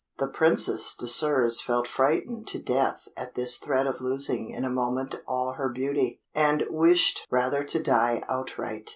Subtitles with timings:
[0.17, 5.13] The Princess Désirs felt frightened to death at this threat of losing in a moment
[5.27, 8.89] all her beauty, and wished rather to die outright.